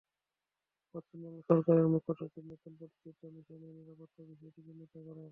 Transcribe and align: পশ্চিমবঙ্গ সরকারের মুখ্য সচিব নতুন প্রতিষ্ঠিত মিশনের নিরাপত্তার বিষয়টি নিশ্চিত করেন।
পশ্চিমবঙ্গ 0.95 1.37
সরকারের 1.49 1.87
মুখ্য 1.93 2.11
সচিব 2.19 2.43
নতুন 2.45 2.71
প্রতিষ্ঠিত 2.79 3.19
মিশনের 3.35 3.73
নিরাপত্তার 3.77 4.25
বিষয়টি 4.31 4.59
নিশ্চিত 4.71 5.01
করেন। 5.07 5.29